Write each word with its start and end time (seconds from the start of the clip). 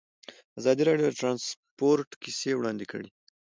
ازادي 0.59 0.81
راډیو 0.87 1.07
د 1.07 1.11
ترانسپورټ 1.19 2.09
کیسې 2.21 2.51
وړاندې 2.55 2.85
کړي. 2.91 3.07